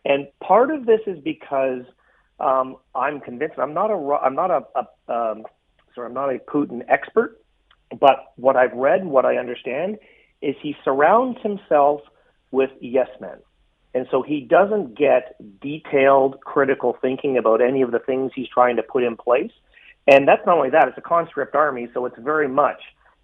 and 0.04 0.28
part 0.40 0.70
of 0.70 0.86
this 0.86 1.00
is 1.06 1.18
because 1.24 1.82
um, 2.38 2.76
I'm 2.94 3.20
convinced. 3.20 3.58
I'm 3.58 3.74
not 3.74 3.90
a 3.90 4.18
I'm 4.22 4.34
not 4.34 4.50
a, 4.50 4.62
a 4.76 5.12
um, 5.12 5.44
sorry, 5.94 6.08
I'm 6.08 6.14
not 6.14 6.34
a 6.34 6.38
Putin 6.38 6.84
expert, 6.88 7.40
but 7.98 8.32
what 8.36 8.56
I've 8.56 8.72
read 8.74 9.04
what 9.04 9.24
I 9.24 9.36
understand 9.36 9.98
is 10.42 10.54
he 10.62 10.76
surrounds 10.84 11.38
himself 11.42 12.02
with 12.50 12.70
yes 12.80 13.08
men. 13.20 13.38
And 13.98 14.06
so 14.12 14.22
he 14.22 14.42
doesn't 14.42 14.96
get 14.96 15.34
detailed 15.60 16.40
critical 16.42 16.96
thinking 17.02 17.36
about 17.36 17.60
any 17.60 17.82
of 17.82 17.90
the 17.90 17.98
things 17.98 18.30
he's 18.32 18.46
trying 18.46 18.76
to 18.76 18.82
put 18.84 19.02
in 19.02 19.16
place. 19.16 19.50
And 20.06 20.28
that's 20.28 20.46
not 20.46 20.56
only 20.56 20.70
that, 20.70 20.86
it's 20.86 20.96
a 20.96 21.00
conscript 21.00 21.56
army, 21.56 21.88
so 21.92 22.06
it's 22.06 22.16
very 22.16 22.46
much 22.46 22.80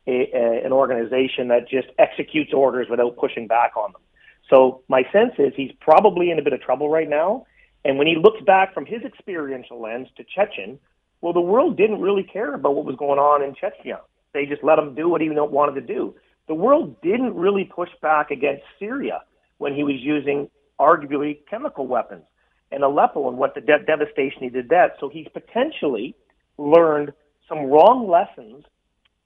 a, 0.08 0.32
a, 0.34 0.66
an 0.66 0.72
organization 0.72 1.46
that 1.46 1.68
just 1.68 1.86
executes 2.00 2.52
orders 2.52 2.88
without 2.90 3.16
pushing 3.16 3.46
back 3.46 3.76
on 3.76 3.92
them. 3.92 4.02
So 4.50 4.82
my 4.88 5.04
sense 5.12 5.34
is 5.38 5.52
he's 5.54 5.70
probably 5.80 6.32
in 6.32 6.40
a 6.40 6.42
bit 6.42 6.52
of 6.52 6.60
trouble 6.60 6.88
right 6.88 7.08
now. 7.08 7.46
And 7.84 7.96
when 7.96 8.08
he 8.08 8.16
looks 8.16 8.42
back 8.44 8.74
from 8.74 8.84
his 8.84 9.02
experiential 9.02 9.80
lens 9.80 10.08
to 10.16 10.24
Chechen, 10.24 10.80
well, 11.20 11.32
the 11.32 11.40
world 11.40 11.76
didn't 11.76 12.00
really 12.00 12.24
care 12.24 12.52
about 12.52 12.74
what 12.74 12.84
was 12.84 12.96
going 12.96 13.20
on 13.20 13.44
in 13.44 13.54
Chechnya. 13.54 14.00
They 14.32 14.44
just 14.44 14.64
let 14.64 14.80
him 14.80 14.96
do 14.96 15.08
what 15.08 15.20
he 15.20 15.30
wanted 15.30 15.80
to 15.80 15.86
do. 15.86 16.16
The 16.48 16.54
world 16.54 17.00
didn't 17.00 17.36
really 17.36 17.64
push 17.64 17.90
back 18.02 18.32
against 18.32 18.64
Syria 18.80 19.22
when 19.58 19.72
he 19.72 19.84
was 19.84 19.94
using 20.00 20.50
arguably 20.80 21.38
chemical 21.48 21.86
weapons 21.86 22.24
and 22.70 22.82
Aleppo 22.82 23.28
and 23.28 23.38
what 23.38 23.54
the 23.54 23.60
de- 23.60 23.84
devastation 23.84 24.42
he 24.42 24.48
did 24.48 24.68
that. 24.70 24.96
So 25.00 25.08
he's 25.08 25.28
potentially 25.32 26.14
learned 26.58 27.12
some 27.48 27.66
wrong 27.66 28.08
lessons 28.08 28.64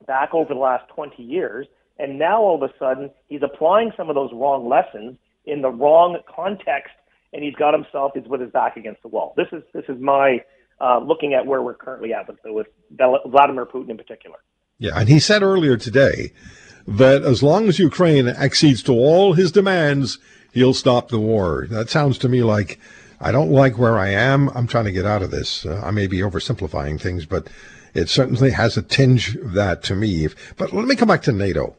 back 0.07 0.31
over 0.33 0.53
the 0.55 0.61
last 0.61 0.89
20 0.95 1.23
years, 1.23 1.67
and 1.99 2.19
now 2.19 2.43
all 2.43 2.63
of 2.63 2.69
a 2.69 2.73
sudden 2.79 3.11
he's 3.27 3.43
applying 3.43 3.93
some 3.97 4.09
of 4.09 4.15
those 4.15 4.31
wrong 4.33 4.69
lessons 4.69 5.17
in 5.47 5.63
the 5.63 5.71
wrong 5.71 6.19
context, 6.35 6.95
and 7.33 7.43
he's 7.43 7.55
got 7.55 7.75
himself 7.75 8.13
he's 8.15 8.29
with 8.29 8.41
his 8.41 8.51
back 8.51 8.77
against 8.77 9.03
the 9.03 9.09
wall. 9.09 9.35
This 9.37 9.49
is 9.53 9.63
this 9.73 9.85
is 9.89 10.01
my 10.01 10.43
uh, 10.81 11.01
looking 11.01 11.35
at 11.35 11.47
where 11.47 11.63
we're 11.63 11.75
currently 11.75 12.13
at 12.13 12.29
with, 12.29 12.39
with 12.45 12.67
Vladimir 13.27 13.67
Putin 13.67 13.91
in 13.91 13.97
particular. 13.97 14.37
Yeah, 14.79 14.93
and 14.95 15.09
he 15.09 15.19
said 15.19 15.43
earlier 15.43 15.77
today 15.77 16.33
that 16.87 17.23
as 17.23 17.43
long 17.43 17.69
as 17.69 17.79
Ukraine 17.79 18.29
accedes 18.29 18.83
to 18.85 18.93
all 18.93 19.33
his 19.33 19.51
demands, 19.53 20.19
he'll 20.59 20.75
stop 20.75 21.09
the 21.09 21.21
war. 21.21 21.67
That 21.71 21.89
sounds 21.89 22.19
to 22.19 22.29
me 22.29 22.43
like 22.43 22.79
I 23.21 23.33
don't 23.33 23.51
like 23.51 23.79
where 23.79 23.99
I 23.99 24.11
am. 24.11 24.49
I'm 24.51 24.67
trying 24.67 24.85
to 24.85 24.93
get 24.93 25.07
out 25.07 25.23
of 25.23 25.31
this. 25.31 25.67
Uh, 25.67 25.81
I 25.85 25.91
may 25.91 26.07
be 26.07 26.19
oversimplifying 26.19 27.01
things, 27.01 27.27
but 27.27 27.49
it 27.95 28.09
certainly 28.09 28.51
has 28.51 28.77
a 28.77 28.83
tinge 28.83 29.37
of 29.37 29.53
that 29.55 29.83
to 29.85 29.97
me. 29.97 30.29
But 30.57 30.73
let 30.73 30.87
me 30.87 30.95
come 30.95 31.09
back 31.09 31.23
to 31.23 31.33
NATO 31.33 31.77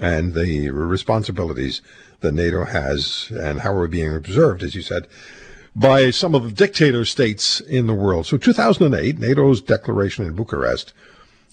and 0.00 0.34
the 0.34 0.70
responsibilities 0.70 1.82
that 2.20 2.32
NATO 2.32 2.64
has 2.64 3.30
and 3.30 3.60
how 3.60 3.74
we're 3.74 3.88
being 3.88 4.14
observed, 4.14 4.62
as 4.62 4.74
you 4.74 4.82
said, 4.82 5.08
by 5.74 6.10
some 6.10 6.34
of 6.34 6.44
the 6.44 6.52
dictator 6.52 7.04
states 7.04 7.60
in 7.60 7.86
the 7.86 7.94
world. 7.94 8.26
So 8.26 8.36
2008, 8.36 9.18
NATO's 9.18 9.60
declaration 9.60 10.24
in 10.24 10.34
Bucharest, 10.34 10.92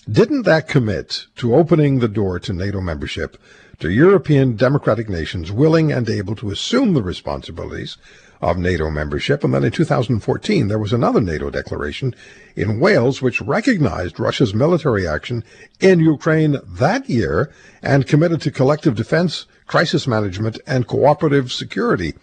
didn't 0.10 0.44
that 0.44 0.68
commit 0.68 1.28
to 1.38 1.56
opening 1.56 2.00
the 2.00 2.08
door 2.08 2.40
to 2.40 2.54
NATO 2.54 2.82
membership 2.82 3.38
to 3.84 3.92
European 3.92 4.56
democratic 4.56 5.10
nations 5.10 5.52
willing 5.52 5.92
and 5.92 6.10
able 6.10 6.38
to 6.38 6.52
assume 6.52 6.94
the 6.94 7.04
responsibilities 7.04 7.98
of 8.42 8.58
NATO 8.58 8.90
membership. 8.90 9.44
And 9.44 9.54
then 9.54 9.66
in 9.66 9.72
2014, 9.72 10.70
there 10.70 10.80
was 10.80 10.94
another 10.94 11.20
NATO 11.20 11.50
declaration 11.50 12.16
in 12.56 12.80
Wales 12.80 13.22
which 13.22 13.42
recognized 13.42 14.22
Russia's 14.22 14.54
military 14.54 15.06
action 15.06 15.44
in 15.82 16.00
Ukraine 16.00 16.56
that 16.66 17.10
year 17.10 17.52
and 17.82 18.08
committed 18.08 18.40
to 18.44 18.52
collective 18.52 18.96
defense, 18.96 19.48
crisis 19.68 20.08
management, 20.08 20.62
and 20.66 20.88
cooperative 20.88 21.52
security. 21.52 22.14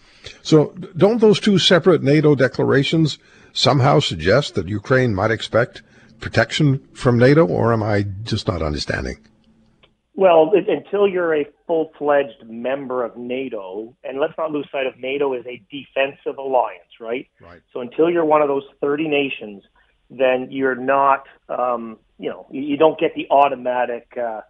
So 0.40 0.74
don't 0.96 1.20
those 1.20 1.40
two 1.40 1.58
separate 1.58 2.02
NATO 2.02 2.34
declarations 2.34 3.18
somehow 3.52 4.00
suggest 4.00 4.54
that 4.54 4.68
Ukraine 4.68 5.14
might 5.14 5.30
expect 5.30 5.82
protection 6.20 6.88
from 6.94 7.18
NATO, 7.18 7.44
or 7.44 7.74
am 7.74 7.82
I 7.82 8.06
just 8.22 8.48
not 8.48 8.62
understanding? 8.62 9.18
Well, 10.14 10.52
it, 10.54 10.68
until 10.68 11.06
you're 11.06 11.34
a 11.34 11.46
full 11.66 11.92
fledged 11.96 12.44
member 12.46 13.04
of 13.04 13.16
NATO, 13.16 13.94
and 14.02 14.18
let's 14.18 14.34
not 14.36 14.50
lose 14.50 14.68
sight 14.72 14.86
of 14.86 14.98
NATO 14.98 15.34
is 15.34 15.44
a 15.46 15.62
defensive 15.70 16.38
alliance, 16.38 17.00
right? 17.00 17.28
Right. 17.40 17.60
So 17.72 17.80
until 17.80 18.10
you're 18.10 18.24
one 18.24 18.42
of 18.42 18.48
those 18.48 18.64
30 18.80 19.08
nations, 19.08 19.62
then 20.10 20.48
you're 20.50 20.74
not, 20.74 21.26
um, 21.48 21.98
you 22.18 22.28
know, 22.28 22.46
you 22.50 22.76
don't 22.76 22.98
get 22.98 23.14
the 23.14 23.28
automatic 23.30 24.08
uh, 24.16 24.40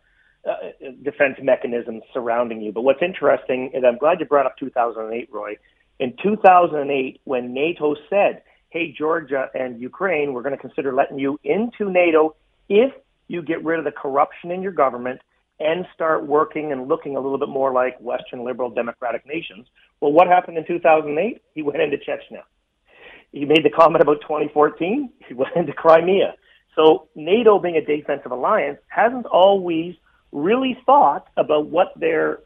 uh, 0.48 0.54
defense 1.02 1.36
mechanisms 1.42 2.02
surrounding 2.14 2.62
you. 2.62 2.72
But 2.72 2.82
what's 2.82 3.02
interesting, 3.02 3.70
and 3.74 3.86
I'm 3.86 3.98
glad 3.98 4.20
you 4.20 4.26
brought 4.26 4.46
up 4.46 4.56
2008, 4.58 5.28
Roy. 5.30 5.56
In 5.98 6.14
2008, 6.22 7.20
when 7.24 7.52
NATO 7.52 7.94
said, 8.08 8.42
hey, 8.70 8.94
Georgia 8.96 9.50
and 9.52 9.78
Ukraine, 9.78 10.32
we're 10.32 10.42
going 10.42 10.56
to 10.56 10.60
consider 10.60 10.94
letting 10.94 11.18
you 11.18 11.38
into 11.44 11.90
NATO 11.90 12.36
if 12.70 12.92
you 13.28 13.42
get 13.42 13.62
rid 13.62 13.78
of 13.78 13.84
the 13.84 13.92
corruption 13.92 14.50
in 14.50 14.62
your 14.62 14.72
government 14.72 15.20
and 15.60 15.86
start 15.94 16.26
working 16.26 16.72
and 16.72 16.88
looking 16.88 17.16
a 17.16 17.20
little 17.20 17.38
bit 17.38 17.50
more 17.50 17.72
like 17.72 18.00
Western 18.00 18.44
liberal 18.44 18.70
democratic 18.70 19.26
nations. 19.26 19.66
Well, 20.00 20.10
what 20.10 20.26
happened 20.26 20.56
in 20.56 20.66
2008? 20.66 21.42
He 21.54 21.62
went 21.62 21.80
into 21.80 21.98
Chechnya. 21.98 22.42
He 23.32 23.44
made 23.44 23.62
the 23.62 23.70
comment 23.70 24.02
about 24.02 24.22
2014. 24.22 25.10
He 25.28 25.34
went 25.34 25.54
into 25.54 25.72
Crimea. 25.72 26.34
So 26.74 27.08
NATO 27.14 27.58
being 27.58 27.76
a 27.76 27.84
defensive 27.84 28.32
alliance 28.32 28.78
hasn't 28.88 29.26
always 29.26 29.94
really 30.32 30.78
thought 30.86 31.28
about 31.36 31.66
what 31.66 31.92
their, 31.98 32.40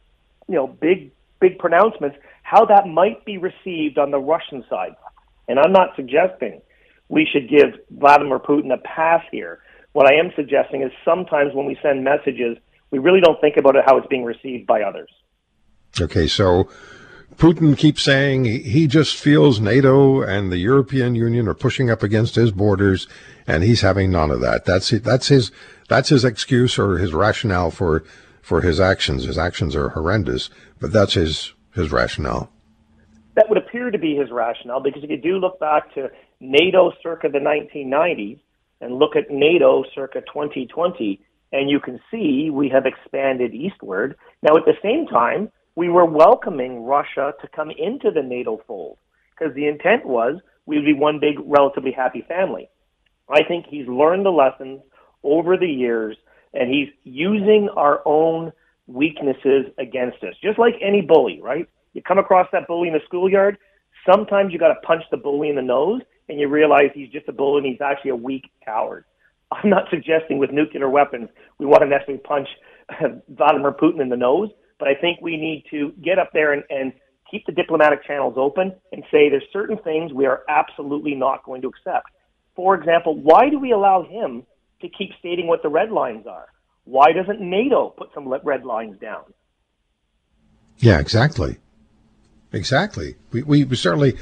you 0.49 0.57
know, 0.57 0.67
big, 0.67 1.13
big 1.41 1.59
pronouncements, 1.59 2.17
how 2.43 2.65
that 2.65 2.89
might 2.89 3.25
be 3.25 3.39
received 3.39 3.99
on 3.99 4.11
the 4.11 4.19
Russian 4.19 4.65
side. 4.69 4.97
And 5.47 5.59
I'm 5.59 5.73
not 5.73 5.95
suggesting 5.95 6.63
we 7.09 7.27
should 7.31 7.49
give 7.49 7.81
Vladimir 7.91 8.39
Putin 8.39 8.73
a 8.73 8.79
pass 8.79 9.23
here. 9.31 9.61
What 9.93 10.07
I 10.07 10.17
am 10.17 10.33
suggesting 10.35 10.83
is 10.83 10.91
sometimes 11.05 11.55
when 11.55 11.67
we 11.67 11.79
send 11.83 12.03
messages 12.03 12.59
we 12.91 12.99
really 12.99 13.21
don't 13.21 13.41
think 13.41 13.57
about 13.57 13.77
it 13.77 13.85
how 13.87 13.97
it's 13.97 14.07
being 14.07 14.25
received 14.25 14.67
by 14.67 14.83
others. 14.83 15.11
Okay, 16.01 16.27
so 16.27 16.69
Putin 17.37 17.77
keeps 17.77 18.03
saying 18.03 18.45
he 18.45 18.87
just 18.87 19.17
feels 19.17 19.61
NATO 19.61 20.23
and 20.23 20.53
the 20.53 20.59
European 20.59 21.15
Union 21.15 21.49
are 21.49 21.55
pushing 21.55 21.91
up 21.91 22.03
against 22.03 22.37
his 22.37 22.53
borders, 22.53 23.09
and 23.47 23.63
he's 23.63 23.81
having 23.81 24.11
none 24.11 24.31
of 24.31 24.41
that. 24.41 24.65
That's 24.65 24.91
that's 24.91 25.29
his 25.29 25.51
that's 25.89 26.09
his 26.09 26.25
excuse 26.25 26.79
or 26.79 26.99
his 26.99 27.13
rationale 27.13 27.71
for 27.71 28.05
for 28.41 28.61
his 28.61 28.79
actions. 28.79 29.25
His 29.25 29.39
actions 29.39 29.75
are 29.75 29.91
horrendous, 29.91 30.51
but 30.81 30.93
that's 30.93 31.15
his 31.15 31.53
his 31.75 31.91
rationale. 31.91 32.51
That 33.35 33.49
would 33.49 33.59
appear 33.59 33.91
to 33.91 33.99
be 33.99 34.15
his 34.15 34.31
rationale 34.31 34.81
because 34.81 35.03
if 35.03 35.11
you 35.11 35.17
do 35.17 35.39
look 35.39 35.59
back 35.59 35.93
to 35.95 36.11
NATO 36.39 36.93
circa 37.03 37.29
the 37.29 37.39
1990s 37.39 38.39
and 38.81 38.95
look 38.95 39.17
at 39.17 39.31
NATO 39.31 39.85
circa 39.93 40.21
2020, 40.21 41.21
and 41.55 41.71
you 41.71 41.79
can 41.79 42.01
see 42.11 42.51
we 42.51 42.69
have 42.69 42.85
expanded 42.85 43.55
eastward. 43.55 44.17
Now, 44.43 44.57
at 44.57 44.65
the 44.65 44.75
same 44.83 45.07
time, 45.07 45.51
we 45.77 45.89
were 45.89 46.05
welcoming 46.05 46.85
Russia 46.85 47.33
to 47.41 47.49
come 47.55 47.71
into 47.71 48.11
the 48.11 48.23
NATO 48.23 48.61
fold 48.67 48.99
because 49.31 49.55
the 49.55 49.69
intent 49.69 50.05
was 50.05 50.41
we 50.67 50.77
would 50.77 50.85
be 50.85 50.93
one 50.93 51.21
big, 51.21 51.37
relatively 51.45 51.93
happy 51.93 52.25
family. 52.27 52.69
I 53.31 53.45
think 53.45 53.67
he's 53.69 53.87
learned 53.87 54.27
the 54.27 54.31
lessons 54.31 54.81
over 55.23 55.57
the 55.57 55.69
years 55.69 56.17
and 56.55 56.69
he's 56.69 56.89
using 57.05 57.69
our 57.77 58.03
own 58.05 58.53
weaknesses 58.89 59.67
against 59.79 60.25
us, 60.25 60.35
just 60.43 60.59
like 60.59 60.75
any 60.83 61.03
bully, 61.03 61.41
right? 61.41 61.69
You 61.93 62.03
come 62.03 62.19
across 62.19 62.49
that 62.53 62.67
bully 62.67 62.89
in 62.89 62.95
the 62.95 63.01
schoolyard, 63.07 63.59
sometimes 64.11 64.53
you 64.53 64.59
got 64.59 64.75
to 64.75 64.81
punch 64.87 65.05
the 65.13 65.17
bully 65.17 65.51
in 65.51 65.57
the 65.57 65.63
nose 65.63 66.03
and 66.29 66.41
you 66.41 66.49
realize 66.49 66.91
he's 66.95 67.11
just 67.11 67.29
a 67.29 67.33
bully 67.33 67.59
and 67.59 67.67
he's 67.67 67.81
actually 67.81 68.11
a 68.11 68.17
weak 68.17 68.51
coward. 68.65 69.05
I'm 69.63 69.71
not 69.71 69.85
suggesting 69.91 70.39
with 70.39 70.51
nuclear 70.51 70.89
weapons 70.89 71.29
we 71.59 71.67
want 71.67 71.83
to 71.83 71.89
necessarily 71.89 72.23
punch 72.23 72.49
uh, 72.89 73.09
Vladimir 73.29 73.73
Putin 73.73 74.01
in 74.01 74.09
the 74.09 74.17
nose, 74.17 74.51
but 74.79 74.89
I 74.89 74.95
think 74.95 75.21
we 75.21 75.37
need 75.37 75.65
to 75.71 75.93
get 76.03 76.19
up 76.19 76.31
there 76.33 76.53
and, 76.53 76.63
and 76.71 76.93
keep 77.31 77.47
the 77.47 77.53
diplomatic 77.53 78.05
channels 78.07 78.35
open 78.37 78.75
and 78.93 79.03
say 79.11 79.29
there's 79.29 79.45
certain 79.53 79.79
things 79.79 80.13
we 80.13 80.27
are 80.27 80.43
absolutely 80.49 81.15
not 81.15 81.45
going 81.45 81.63
to 81.63 81.69
accept. 81.69 82.11
For 82.55 82.75
example, 82.75 83.19
why 83.19 83.49
do 83.49 83.59
we 83.59 83.73
allow 83.73 84.03
him 84.03 84.45
to 84.81 84.89
keep 84.89 85.11
stating 85.19 85.47
what 85.47 85.63
the 85.63 85.69
red 85.69 85.91
lines 85.91 86.27
are? 86.27 86.47
Why 86.85 87.13
doesn't 87.13 87.41
NATO 87.41 87.95
put 87.97 88.11
some 88.15 88.29
red 88.29 88.65
lines 88.65 88.99
down? 89.01 89.25
Yeah, 90.79 91.01
exactly. 91.01 91.59
Exactly. 92.53 93.17
We, 93.33 93.65
we 93.65 93.77
certainly 93.77 94.17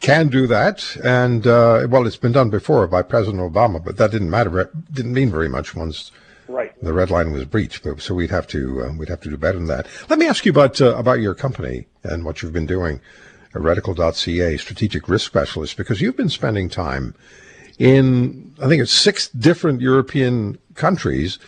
can 0.00 0.28
do 0.28 0.46
that. 0.46 0.96
And, 1.04 1.46
uh, 1.46 1.86
well, 1.88 2.06
it's 2.06 2.16
been 2.16 2.32
done 2.32 2.50
before 2.50 2.86
by 2.86 3.02
President 3.02 3.40
Obama, 3.40 3.82
but 3.84 3.96
that 3.98 4.10
didn't 4.10 4.30
matter. 4.30 4.60
It 4.60 4.92
didn't 4.92 5.12
mean 5.12 5.30
very 5.30 5.48
much 5.48 5.74
once 5.74 6.10
right. 6.48 6.72
the 6.82 6.92
red 6.92 7.10
line 7.10 7.32
was 7.32 7.44
breached. 7.44 7.84
But, 7.84 8.00
so 8.00 8.14
we'd 8.14 8.30
have 8.30 8.46
to, 8.48 8.84
uh, 8.84 8.92
we'd 8.94 9.08
have 9.08 9.20
to 9.20 9.30
do 9.30 9.36
better 9.36 9.58
than 9.58 9.68
that. 9.68 9.86
Let 10.08 10.18
me 10.18 10.26
ask 10.26 10.44
you 10.44 10.50
about, 10.50 10.80
uh, 10.80 10.96
about 10.96 11.20
your 11.20 11.34
company 11.34 11.86
and 12.02 12.24
what 12.24 12.42
you've 12.42 12.52
been 12.52 12.66
doing, 12.66 13.00
reticle.ca, 13.52 14.56
strategic 14.56 15.08
risk 15.08 15.26
specialist, 15.26 15.76
because 15.76 16.00
you've 16.00 16.16
been 16.16 16.28
spending 16.28 16.68
time 16.68 17.14
in, 17.78 18.54
I 18.60 18.68
think 18.68 18.82
it's 18.82 18.92
six 18.92 19.28
different 19.28 19.80
European 19.80 20.58
countries 20.74 21.38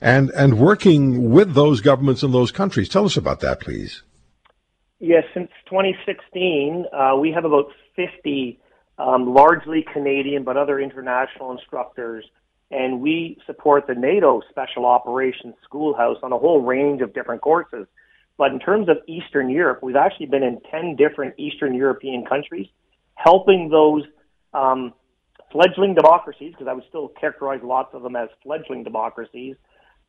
and, 0.00 0.30
and 0.30 0.58
working 0.58 1.30
with 1.30 1.54
those 1.54 1.80
governments 1.80 2.22
in 2.22 2.32
those 2.32 2.52
countries. 2.52 2.88
Tell 2.88 3.04
us 3.04 3.16
about 3.16 3.40
that, 3.40 3.60
please. 3.60 4.02
Yes, 4.98 5.24
since 5.34 5.50
2016, 5.68 6.86
uh, 6.90 7.16
we 7.20 7.30
have 7.30 7.44
about 7.44 7.66
50 7.96 8.58
um, 8.98 9.34
largely 9.34 9.84
Canadian 9.92 10.42
but 10.42 10.56
other 10.56 10.80
international 10.80 11.52
instructors, 11.52 12.24
and 12.70 13.02
we 13.02 13.36
support 13.46 13.86
the 13.86 13.94
NATO 13.94 14.40
Special 14.48 14.86
Operations 14.86 15.54
Schoolhouse 15.64 16.16
on 16.22 16.32
a 16.32 16.38
whole 16.38 16.62
range 16.62 17.02
of 17.02 17.12
different 17.12 17.42
courses. 17.42 17.86
But 18.38 18.52
in 18.52 18.58
terms 18.58 18.88
of 18.88 18.96
Eastern 19.06 19.50
Europe, 19.50 19.80
we've 19.82 19.96
actually 19.96 20.26
been 20.26 20.42
in 20.42 20.60
10 20.70 20.96
different 20.96 21.34
Eastern 21.38 21.74
European 21.74 22.24
countries, 22.24 22.66
helping 23.16 23.68
those 23.68 24.02
um, 24.54 24.94
fledgling 25.52 25.94
democracies, 25.94 26.52
because 26.52 26.68
I 26.68 26.72
would 26.72 26.84
still 26.88 27.08
characterize 27.20 27.60
lots 27.62 27.94
of 27.94 28.02
them 28.02 28.16
as 28.16 28.30
fledgling 28.42 28.82
democracies, 28.82 29.56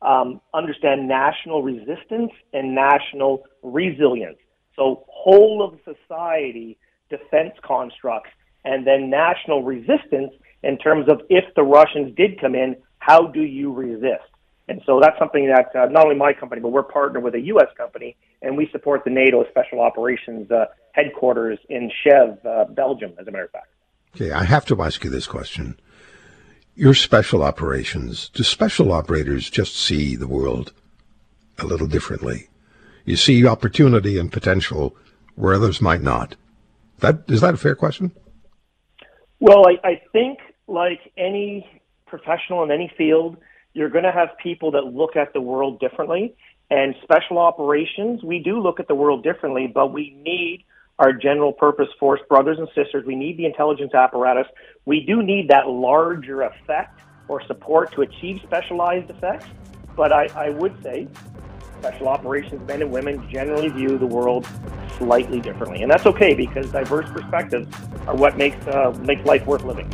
um, 0.00 0.40
understand 0.54 1.08
national 1.08 1.62
resistance 1.62 2.32
and 2.54 2.74
national 2.74 3.44
resilience. 3.62 4.38
So 4.78 5.04
whole 5.08 5.60
of 5.62 5.78
society 5.84 6.78
defense 7.10 7.52
constructs 7.62 8.30
and 8.64 8.86
then 8.86 9.10
national 9.10 9.64
resistance 9.64 10.32
in 10.62 10.78
terms 10.78 11.08
of 11.10 11.20
if 11.28 11.44
the 11.56 11.62
Russians 11.62 12.14
did 12.16 12.40
come 12.40 12.54
in, 12.54 12.76
how 12.98 13.26
do 13.26 13.42
you 13.42 13.72
resist? 13.72 14.30
And 14.68 14.80
so 14.86 15.00
that's 15.00 15.18
something 15.18 15.46
that 15.48 15.74
uh, 15.74 15.86
not 15.86 16.04
only 16.04 16.16
my 16.16 16.32
company, 16.32 16.60
but 16.60 16.68
we're 16.68 16.82
partnered 16.82 17.24
with 17.24 17.34
a 17.34 17.40
U.S. 17.40 17.68
company, 17.76 18.16
and 18.42 18.56
we 18.56 18.68
support 18.70 19.02
the 19.04 19.10
NATO 19.10 19.44
Special 19.50 19.80
Operations 19.80 20.50
uh, 20.50 20.66
headquarters 20.92 21.58
in 21.70 21.90
Chev, 22.04 22.44
uh, 22.44 22.64
Belgium, 22.66 23.14
as 23.18 23.26
a 23.26 23.30
matter 23.30 23.44
of 23.44 23.50
fact. 23.50 23.68
Okay, 24.14 24.30
I 24.30 24.44
have 24.44 24.66
to 24.66 24.80
ask 24.82 25.02
you 25.02 25.10
this 25.10 25.26
question. 25.26 25.78
your 26.74 26.94
special 26.94 27.42
operations, 27.42 28.28
do 28.28 28.44
special 28.44 28.92
operators 28.92 29.48
just 29.50 29.74
see 29.74 30.14
the 30.14 30.28
world 30.28 30.72
a 31.58 31.66
little 31.66 31.86
differently? 31.86 32.48
You 33.08 33.16
see 33.16 33.46
opportunity 33.46 34.18
and 34.18 34.30
potential 34.30 34.94
where 35.34 35.54
others 35.54 35.80
might 35.80 36.02
not. 36.02 36.36
That 36.98 37.22
is 37.26 37.40
that 37.40 37.54
a 37.54 37.56
fair 37.56 37.74
question? 37.74 38.12
Well, 39.40 39.66
I, 39.66 39.78
I 39.82 40.02
think 40.12 40.40
like 40.66 41.00
any 41.16 41.66
professional 42.06 42.62
in 42.64 42.70
any 42.70 42.92
field, 42.98 43.38
you're 43.72 43.88
going 43.88 44.04
to 44.04 44.12
have 44.12 44.36
people 44.42 44.72
that 44.72 44.84
look 44.84 45.16
at 45.16 45.32
the 45.32 45.40
world 45.40 45.80
differently. 45.80 46.36
And 46.70 46.94
special 47.02 47.38
operations, 47.38 48.22
we 48.22 48.40
do 48.40 48.60
look 48.60 48.78
at 48.78 48.88
the 48.88 48.94
world 48.94 49.22
differently, 49.22 49.72
but 49.74 49.90
we 49.90 50.10
need 50.22 50.66
our 50.98 51.14
general 51.14 51.54
purpose 51.54 51.88
force 51.98 52.20
brothers 52.28 52.58
and 52.58 52.68
sisters. 52.74 53.06
We 53.06 53.16
need 53.16 53.38
the 53.38 53.46
intelligence 53.46 53.94
apparatus. 53.94 54.48
We 54.84 55.00
do 55.00 55.22
need 55.22 55.48
that 55.48 55.66
larger 55.66 56.42
effect 56.42 57.00
or 57.26 57.42
support 57.46 57.90
to 57.92 58.02
achieve 58.02 58.42
specialized 58.44 59.08
effects. 59.08 59.46
But 59.96 60.12
I, 60.12 60.26
I 60.34 60.50
would 60.50 60.80
say 60.82 61.08
special 61.78 62.08
operations 62.08 62.66
men 62.66 62.82
and 62.82 62.90
women 62.90 63.28
generally 63.30 63.68
view 63.68 63.98
the 63.98 64.06
world 64.06 64.46
slightly 64.96 65.40
differently. 65.40 65.82
And 65.82 65.90
that's 65.90 66.06
okay 66.06 66.34
because 66.34 66.70
diverse 66.70 67.08
perspectives 67.10 67.68
are 68.06 68.16
what 68.16 68.36
makes, 68.36 68.66
uh, 68.66 68.96
makes 69.02 69.24
life 69.24 69.46
worth 69.46 69.64
living. 69.64 69.88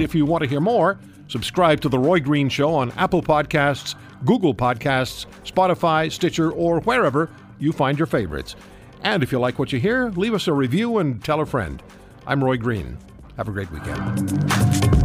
If 0.00 0.14
you 0.14 0.26
want 0.26 0.42
to 0.42 0.48
hear 0.48 0.60
more, 0.60 0.98
subscribe 1.28 1.80
to 1.82 1.88
The 1.88 1.98
Roy 1.98 2.20
Green 2.20 2.48
Show 2.48 2.74
on 2.74 2.90
Apple 2.92 3.22
Podcasts, 3.22 3.94
Google 4.24 4.54
Podcasts, 4.54 5.26
Spotify, 5.44 6.10
Stitcher, 6.10 6.50
or 6.50 6.80
wherever 6.80 7.30
you 7.58 7.72
find 7.72 7.98
your 7.98 8.06
favorites. 8.06 8.56
And 9.02 9.22
if 9.22 9.32
you 9.32 9.38
like 9.38 9.58
what 9.58 9.72
you 9.72 9.78
hear, 9.78 10.10
leave 10.10 10.34
us 10.34 10.48
a 10.48 10.52
review 10.52 10.98
and 10.98 11.22
tell 11.22 11.40
a 11.40 11.46
friend. 11.46 11.82
I'm 12.26 12.42
Roy 12.42 12.56
Green. 12.56 12.98
Have 13.36 13.48
a 13.48 13.52
great 13.52 13.70
weekend. 13.70 15.03